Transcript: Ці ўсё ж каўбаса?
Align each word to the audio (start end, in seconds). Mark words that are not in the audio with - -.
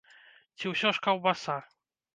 Ці 0.61 0.73
ўсё 0.73 0.95
ж 0.99 1.05
каўбаса? 1.09 1.61